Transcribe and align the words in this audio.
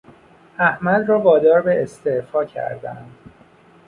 احمد 0.59 1.09
را 1.09 1.19
وادار 1.21 1.61
به 1.61 1.83
استعفا 1.83 2.45
کردند. 2.45 3.15